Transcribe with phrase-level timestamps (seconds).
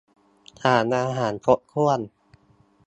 [0.61, 1.99] สารอาหารครบถ้วน